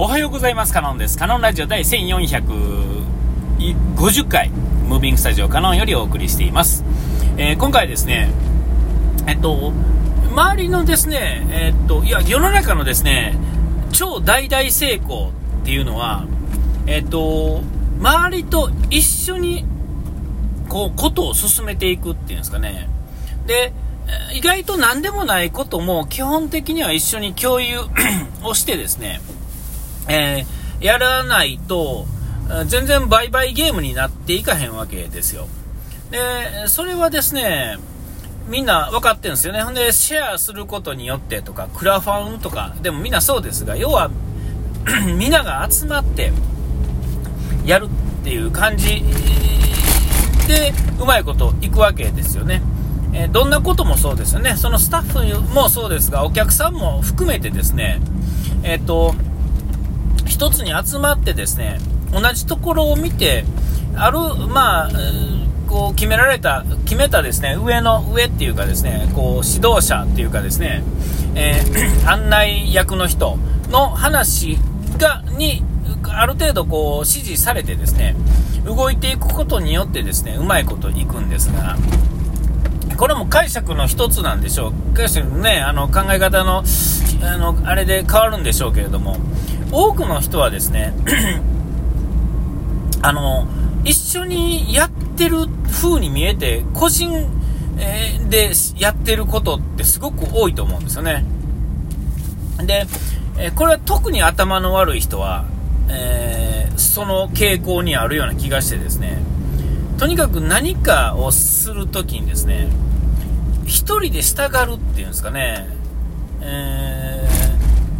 [0.00, 0.72] おはようございます。
[0.72, 1.18] カノンです。
[1.18, 6.84] カノンラジオ第1450回、ムービングスタジオカノンよりお送りしています。
[7.36, 8.30] えー、今回ですね、
[9.26, 9.72] えっと、
[10.30, 13.34] 周りのですね、えっと、いや、世の中のですね、
[13.90, 15.32] 超大大成功
[15.62, 16.28] っていうのは、
[16.86, 17.64] えっと、
[17.98, 19.64] 周りと一緒に、
[20.68, 22.88] こう、ことを進めていくっていうんですかね。
[23.48, 23.72] で、
[24.32, 27.80] 意外と何でもないことも基本的には一緒に共有
[28.44, 29.20] をしてですね、
[30.08, 32.06] えー、やらないと、
[32.66, 35.48] 全然売買ゲームになっていかへんわけですよ。
[36.10, 36.18] で、
[36.66, 37.76] それはですね、
[38.48, 39.62] みんな分かってるんですよね。
[39.62, 44.10] ほんで、シェアすることによってとか、クラファンとか、でもみんなそうですが、要は、
[45.18, 46.32] みんなが集まって、
[47.66, 47.88] やる
[48.20, 49.04] っていう感じ
[50.46, 52.62] で、うまいこといくわけですよね。
[53.12, 54.56] えー、どんなこともそうですよね。
[54.56, 58.00] そのスタッフもそうですが、お客さんも含めてですね、
[58.62, 59.14] えっ、ー、と、
[60.38, 61.80] 一つに集まってですね、
[62.12, 63.42] 同じところを見て、
[63.96, 64.90] ある、まあ、
[65.66, 70.84] こう決められた、決めたですね、上の上っていうかですね、こう指導者っていうかですね、
[71.34, 73.36] えー、 案内役の人
[73.70, 74.58] の話
[74.96, 75.64] が、に、
[76.04, 78.14] ある程度こう指示されてですね、
[78.64, 81.76] 動いていくことによってですね、うまいこといくんですが、
[82.96, 84.94] これも解釈の一つなんでしょう。
[84.94, 86.62] 解釈のね、あの考え方の、
[87.22, 89.16] あの、あれで変わるんでしょうけれども、
[89.70, 90.94] 多くの人はですね、
[93.02, 93.46] あの、
[93.84, 97.30] 一緒にやってる風に見えて、個人、
[97.78, 101.24] え、でやってることってすごく多いと思うんですよね。
[102.64, 102.86] で、
[103.38, 105.44] え、これは特に頭の悪い人は、
[105.88, 109.18] えー、その傾向にあるような気がしてですね、
[109.98, 112.68] とにかく何かをするときにですね、
[113.64, 115.68] 一人で従うっていうんですかね、
[116.40, 117.28] え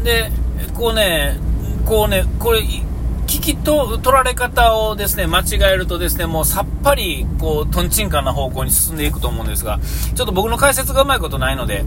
[0.00, 0.30] ー、で、
[0.74, 1.36] こうね、
[1.84, 9.78] こうね、これ、聞きと取られ方をですね、間違えるとですね、もうさっぱり、こう、とんちんかんな方向に進んでいくと思うんですが、
[10.14, 11.84] ちょっと僕の解説がうまいことないので、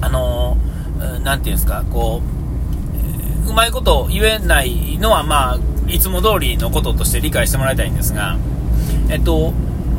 [0.00, 2.22] あのー、ていうんですか、こ
[3.46, 5.58] う、うまいこと言えないのは、まあ、
[5.88, 8.38] いつも通りのこととして理解してもらいたいんですが、
[9.08, 9.52] えっと、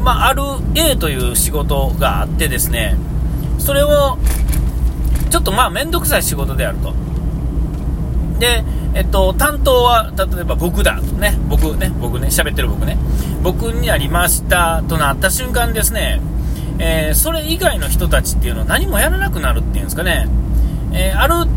[0.03, 0.41] まあ、ある
[0.75, 2.96] A という仕事があってですね、
[3.59, 4.18] それを、
[5.30, 6.94] ちょっとまあ、めんどくさい仕事であると。
[8.40, 8.63] で、
[8.94, 12.97] えっと、担当は、例えば僕だとね、僕ね、僕ね、喋ってる僕ね、
[13.41, 16.22] 僕になりましたとなった瞬間ですね、
[16.79, 20.28] えー、それ以外の人たちっていうのは何もやらなくなるっていうんですかね、
[20.94, 21.50] えー、ある、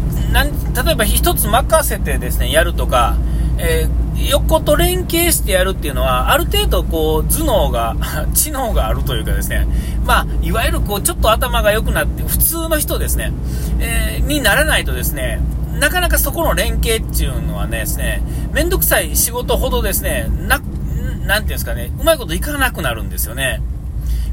[0.85, 3.17] 例えば一つ任せてですね、やるとか、
[3.59, 7.97] えー、横と連携してやるっていうのは、ある程度こう、頭脳が、
[8.33, 9.67] 知能があるというかですね、
[10.05, 13.33] まあ、いわゆるこう、ちょっと頭が良くなって、普通の人ですね、
[13.81, 15.41] えにならないとですね、
[15.79, 23.61] なかなかそこの連携っていうのはね、ですね、めんどくさい仕事ほどですね、な、なんていうんですかね、うまいこといかなくなるんですよね。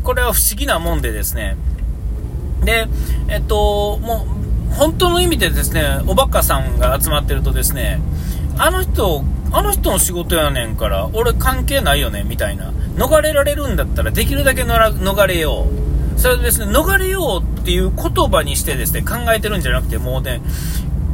[0.04, 1.58] これは不思議なもんでですね。
[2.64, 2.88] で、
[3.28, 4.28] えっと、も
[4.72, 8.02] う、本当の意味でですね、おバカさんが集まってるとですね、
[8.58, 12.72] あの人、あの人の仕事やねんから、俺関係ないよね、みたいな。
[12.96, 15.68] 逃れられるんだったら、できるだけ逃れよ
[16.18, 16.20] う。
[16.20, 20.42] それでですね、逃れようっていう言葉にしてですね、考えてるんじゃなくて、もうね、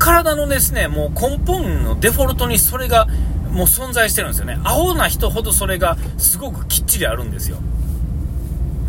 [0.08, 3.08] 体のですね、もう根本のデフォルトにそれが
[3.52, 4.58] もう存在してるんですよね。
[4.64, 7.58] 青な人ほどそれがすごくきっちりあるんですよ。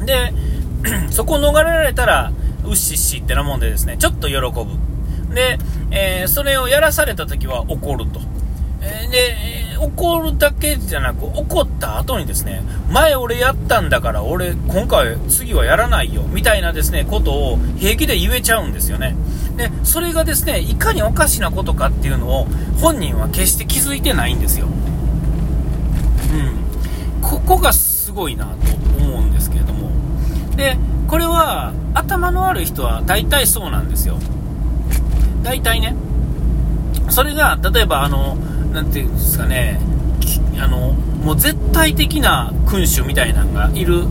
[0.04, 0.32] で、
[1.10, 2.32] そこを逃れられたら、
[2.64, 5.34] うっしっしってなもんでですね、ちょっと喜ぶ。
[5.34, 5.58] で、
[5.90, 8.20] えー、それをやらされた時は怒ると。
[9.10, 19.16] で、怒るだけじゃなく、怒った後にですね、前俺やったんだから俺今回次はやらないよ、みたいなですね、ことを平気で言えちゃうんですよね。
[19.58, 22.46] で、それがですね、いかにおかしなことかっていうのを
[22.80, 24.68] 本人は決して気づいてないんですよ。
[26.32, 27.20] うん。
[27.20, 28.52] ここがすごいなと
[29.04, 29.90] 思うんですけれども。
[30.56, 34.18] で、これは頭の悪い人は大体そうなんですよ。
[35.42, 35.96] 大体ね。
[37.10, 38.36] それが、例えばあの、
[38.72, 39.80] なんていうんですかね、
[40.60, 40.92] あの、
[41.24, 44.04] もう絶対的な君主みたいなのがいる、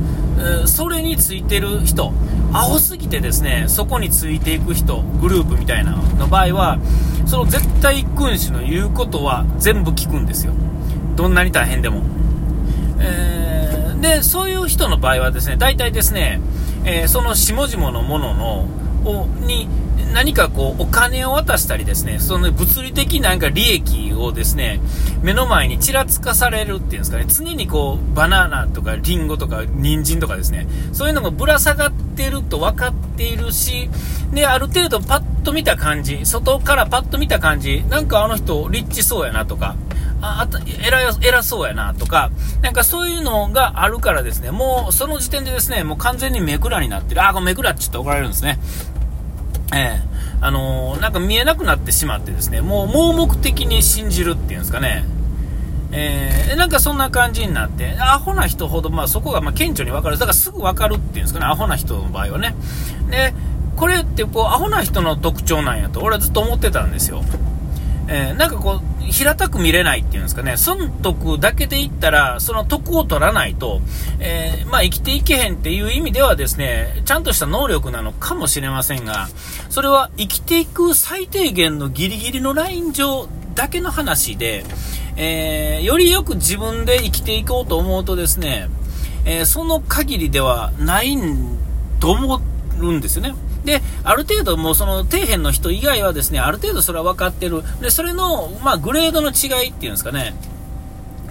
[0.65, 2.11] それについてる人、
[2.53, 6.79] アホすぎてですね、そこについていく人、グループみたいなの場合は、
[7.25, 10.53] その絶対君主の言うことは全部聞くんですよ。
[11.15, 12.03] どんなに大変でも。
[12.99, 16.39] えー、で、そういう人の場合はですね、大体ですね、
[16.85, 18.65] えー、その下々のものの、
[19.05, 19.67] をに
[20.17, 24.79] 何かこうお金を渡したりですね、その物理的なんか利益をですね、
[25.21, 33.91] 目の前にちらつかされるっていうんですかね、常にこうバナナとかリンゴとか人参とかですね、そういうのがぶら下がってると分かっているし、
[34.33, 39.75] で、ある程度パッと見た感じ、外からパッと見た感じ、なんかあの人、リッチそうやなとか、
[40.19, 42.31] あ、あ偉偉そうやなとか、
[42.63, 47.23] なんかそういうのがあるからですね、もうその時点でですね、もう完全に目くらになってる。
[47.23, 48.57] あ、これ目くらって言って怒られるんですね。
[49.73, 50.01] ええ、
[50.41, 55.03] あのー、なんか見えなくなってしまってですね、もう盲目的に信じるっていうんですかね。
[55.91, 60.17] えー、なんかそんな感じになって、アホな人ほど、まあそこがま顕著にわかる。
[60.17, 62.55] だからすぐわかるっていうんですかね、アホな人の場合はね。
[63.09, 63.33] で、
[63.75, 67.23] これってこう、アホな人の特徴なんやと、俺はずっと思ってたんですよ。
[68.07, 73.81] えー、なんかこう、平たく見れないっていうんですかね、損得だけで言ったら、その得を取らないと、
[74.19, 79.29] えー、まあ、生きていけへんっていう意味ではですね、ちゃんとした能力なのかもしれませんが、
[79.69, 84.65] それは生きていく最低限のギリギリのライン上だけの話で、
[85.15, 88.69] えー、よりよく自分で生きていこうと思うとですね、
[89.25, 91.17] えその限りではない
[91.99, 92.41] と思
[92.79, 93.33] うんですよね。
[93.67, 97.61] で、ある程度もうその底辺の人以外はですね、ある程度それは分かってる。
[97.81, 100.33] で、それの、まあ、グレードの違いっていうんですかね。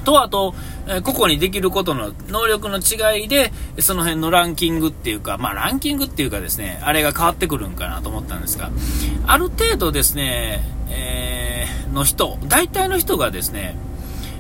[0.05, 0.55] と、あと、
[0.87, 8.71] え個々にできることの能力の違いで、その辺のランキングっていうか、まあ、ランキングっていうかですね、あれが変わってくるんかなと思ったんですが、
[9.27, 13.77] ある程度ですね、えー、の人、大体の人がですね、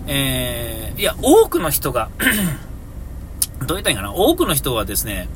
[0.06, 2.10] えー、いや、多くの人が
[3.66, 5.28] どう言ったらいいかな、多くの人はですね、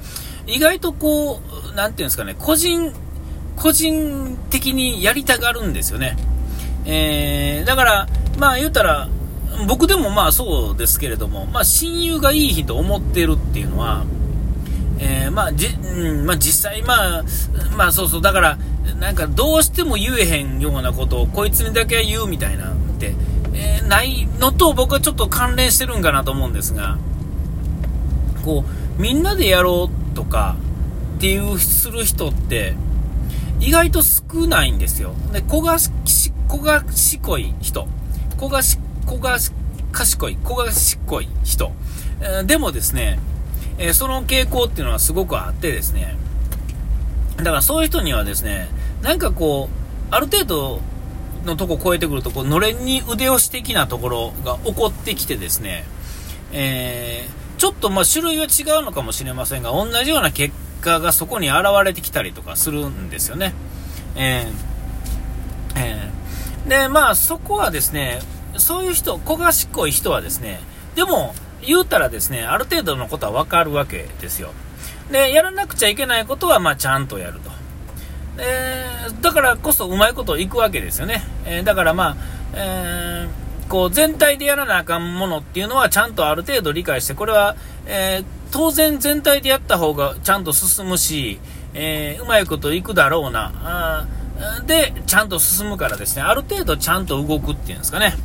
[0.51, 1.41] 意外とこ
[1.73, 2.93] う、なんていうんですかね、個人、
[3.57, 6.17] 個人的にやりたがるんですよね。
[6.85, 8.09] えー、だから、
[8.39, 9.09] まあ言うたら、
[9.67, 14.05] 僕でもまあそうですけれども、まあ親友がいい日と思ってるっていうのは、
[14.99, 17.25] えー、まあじ、うん、まあ実際まあ、
[17.77, 18.59] まあそうそう、だから、
[18.99, 23.15] なんかどうしても言えへんようなことをこいつにだけは言うみたいなって、
[23.55, 26.99] えー、ないのと僕はちょっと関連してるんかなと思うんですが、
[28.45, 28.65] こ
[28.99, 30.57] う、みんなでやろうとか
[31.17, 32.75] っていうする人って
[33.59, 35.15] 意外と少ないんですよ。
[35.33, 35.79] で、子が、
[36.49, 37.89] 子が賢い人。
[38.39, 39.39] 子がし、子が
[39.93, 41.73] 賢い、子が賢い人。
[42.21, 43.19] えー、でもですね、
[43.79, 46.17] えー、その傾向っていうのはすごくあってですね、
[47.39, 48.69] だからそういう人にはですね、
[49.03, 50.81] なんかこう、ある程度
[51.47, 55.85] のとこ超えてくると、こう、のれんに腕押し的なところが起こってきてですね、
[56.53, 63.53] えーちょっとまあ種類は違うのかもしれませんが、同じような結果がそこに現れてきたりとかするんですよね。
[64.17, 68.21] えー、えー、で、まあそこはですね、
[68.57, 70.61] そういう人、小賢い人はですね、
[70.95, 74.53] でも言うたらですね、ある程度のことはわかるわけですよ。
[75.13, 77.51] で、やらなくちゃいけないことはまあちゃんとやると。
[78.39, 81.23] えー、だからこそうまいこといくわけですよね。
[81.45, 82.17] えー、だからまあ、
[82.55, 87.57] えーこう全体でやらなあかんものっていうのはちゃんとある程度理解して、これは、
[87.87, 91.39] えー、当然全体でやった方がちゃんと進むし、
[91.73, 94.09] えー、うまいこといくだろうな。
[94.67, 98.17] で、ちゃんと進むからですね、ある程度ちゃんと動くっていうんですかね。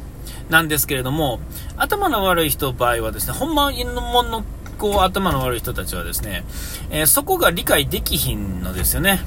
[0.50, 1.40] なんですけれども、
[1.78, 4.44] 頭の悪い人の場合はですね、ほんまのもの、
[4.80, 6.44] こう、頭の悪い人たちはですね、
[6.90, 9.20] えー、そこが理解できひんのですよね。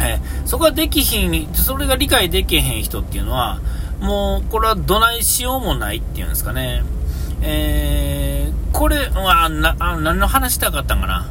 [0.00, 3.60] えー、そこができひん、それが理解できへん人っていうのは、
[4.00, 6.82] もう、これはどないしようもないっていうんですかね。
[7.40, 11.26] えー、これは、な、あ、何の話したかったんかな。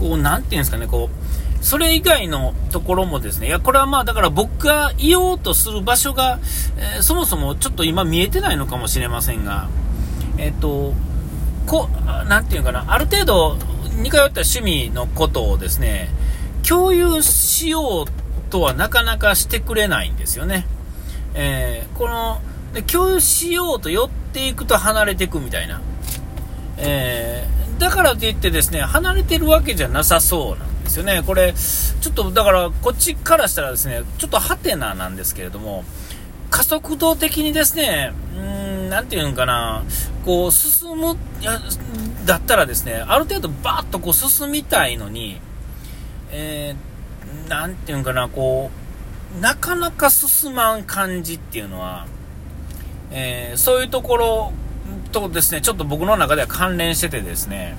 [0.00, 6.40] こう、なんていうんですかね、こう、それ以外のところもですね、いや、これはまあ、だから僕が言おうとする場所が、
[6.76, 9.68] えー、そもそもちょっと今見えてないのかもしれませんが、
[10.38, 10.92] えっ、ー、と、
[11.66, 13.56] こう、なんていうかな、ある程度、
[13.96, 16.10] 似通った趣味のことをですね、
[16.68, 20.66] 共有しようとはなかなかしてくれないんですよね。
[21.34, 22.40] えー、この、
[22.72, 25.80] で共有しようと寄っていくと離れていくみたいな。
[26.78, 31.22] えー、だからといってですね、離れてるわけじゃなさそうなんですよね。
[31.24, 35.84] これ、ちょっとだからこっちからしたらですね、ちょっとハテナなんですけれども、
[36.50, 38.42] 加速度的にですね、うー
[38.86, 39.82] ん、なんていうのかな、
[40.24, 41.60] こう進む、や、
[42.26, 45.40] だったらですね、ある程度バーッとこう進みたいのに、
[46.30, 48.81] えー、なんていうのかな、こう、
[49.40, 52.06] なかなか進まん感じっていうのは、
[53.10, 54.52] えー、そういうところ
[55.10, 57.76] とですね、ちょっと僕の中では関連しててですね、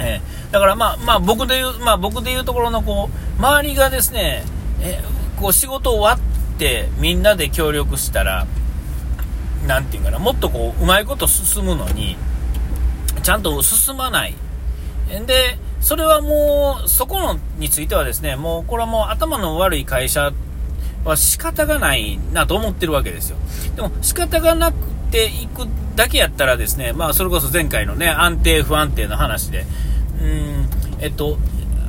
[0.00, 4.44] えー、だからまあ、まあ僕で言う、まあ僕で言うところのこう、周りがですね、
[4.80, 8.46] えー、こう仕事終わってみんなで協力したら、
[9.66, 12.16] なんていうかな、もっとこう、うまいこと進むのに、
[13.22, 14.34] ちゃんと進まない。
[15.26, 20.32] で、それはもう、そこのについてはですね、もうこれはもう頭の悪い会社
[21.04, 23.36] は仕方がないなと思ってるわけですよ。
[23.74, 24.76] でも仕方がなく
[25.10, 29.66] ていくだけやったらですね、まあそれこそ前回のね、安定不安定の話で、
[30.20, 30.68] うん、
[31.00, 31.36] えっと、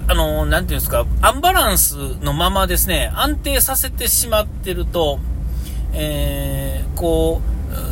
[0.08, 5.20] あの、なんていうんですか、アンバランスのままですね、安定させてしまってると、
[5.94, 7.42] えー、こ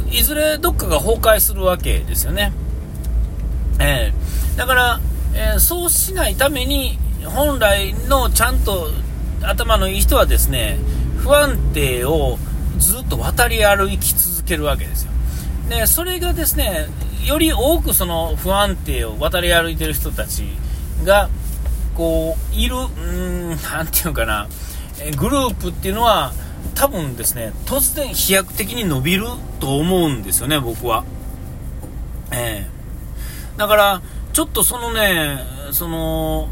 [0.10, 2.51] う、いずれどっかが崩壊するわけですよね。
[3.79, 5.00] えー、だから、
[5.33, 8.89] えー、そうしないために、本来のちゃんと
[9.41, 10.79] 頭のいい人はですね、
[11.17, 12.38] 不安定を
[12.77, 15.11] ずっと渡り歩き続けるわけですよ。
[15.69, 16.88] で、それがですね、
[17.25, 20.43] より多くその不安定を渡り歩いてる人たち
[21.03, 21.29] が、
[21.95, 24.47] こう、いる、うーん、なんていうかな、
[25.17, 26.33] グループっていうのは、
[26.75, 29.25] 多分ですね、突然飛躍的に伸びる
[29.59, 31.03] と思うんですよね、僕は。
[32.31, 34.01] ええー、だから、
[34.33, 35.39] ちょっとそのね、
[35.71, 36.50] その、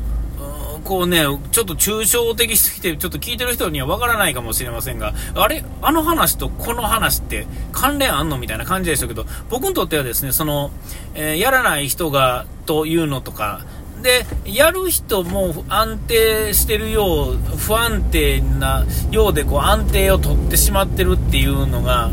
[0.83, 10.71] こうね、ちょっと抽象的すぎて、ちょっと聞いてる人にはわからないかもしれませんが、あれあの話とこの話って関連あんのみたいな感じでしたけど、僕にとってはですね、その、
[11.15, 13.65] えー、やらない人が、というのとか、
[14.01, 22.12] で、やる人も安定してるよう、不安定なようでこう安定を取ってしまってるっていうのが、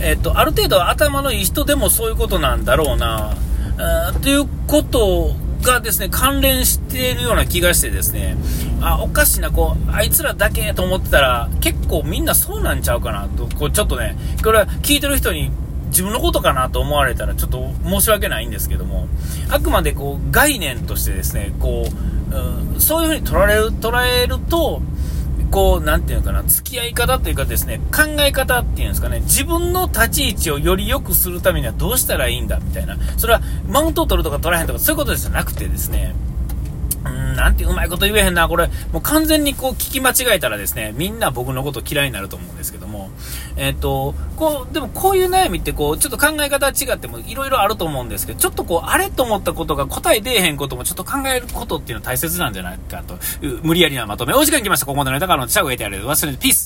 [0.00, 3.36] えっと、ある程度頭のいい人でもそういうことなんだろうな、
[4.22, 8.36] ということがですね、関連しているような気がしてですね、
[8.80, 15.50] あ、おかしいな、こう、あいつらだけと思ってたら、結構みんなそうなんちゃうかなと、こう、ちょっとね、これは聞いてる人に
[15.88, 19.08] 自分のことかなと思われたらちょっと申し訳ないんですけども、
[19.50, 21.86] あくまでこう、概念としてですね、こ
[22.32, 24.80] う、うん、そういう風に捉える、捉えると、
[25.50, 36.14] こう、なんていうのかな、付き合い方というかですね、考え方っていうんですかね、自分の立ち位置をより良くするためにはどうしたらいいんだみたいな、それはマウントを取るとか取らへんとかそういうことじゃなくてですね、
[37.08, 43.10] ん、なんてうまいこと言えへんな、これ、もう完全にこう聞き間違えたらですね、みんな僕のこと嫌いになると思うんですけども、
[43.56, 53.18] えっ、ー、と、こう、でもこういう悩みってこう、ちょっと考え方違ってもいろいろあると思うんですけど、ちょっとこう、あれと思ったことが答え出えへんこともちょっと考えることっていうのは大切なんじゃないかと、
[53.62, 54.34] 無理やりなまとめ。
[54.34, 54.86] お時間来ました。
[54.86, 56.64] ここまでのネタからのチャゴエティアル忘れてピース